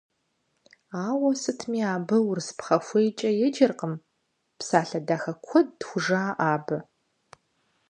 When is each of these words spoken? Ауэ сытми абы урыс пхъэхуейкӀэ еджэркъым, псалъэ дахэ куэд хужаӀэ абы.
Ауэ 1.05 1.29
сытми 1.41 1.81
абы 1.93 2.17
урыс 2.27 2.49
пхъэхуейкӀэ 2.57 3.31
еджэркъым, 3.47 3.93
псалъэ 4.57 4.99
дахэ 5.07 5.33
куэд 5.45 5.69
хужаӀэ 5.87 6.27
абы. 6.53 6.77